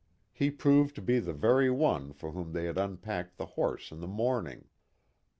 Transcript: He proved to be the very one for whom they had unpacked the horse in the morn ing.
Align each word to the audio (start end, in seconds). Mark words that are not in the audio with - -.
He 0.33 0.49
proved 0.49 0.95
to 0.95 1.01
be 1.03 1.19
the 1.19 1.31
very 1.31 1.69
one 1.69 2.11
for 2.11 2.31
whom 2.31 2.53
they 2.53 2.65
had 2.65 2.75
unpacked 2.79 3.37
the 3.37 3.45
horse 3.45 3.91
in 3.91 3.99
the 3.99 4.07
morn 4.07 4.47
ing. 4.47 4.67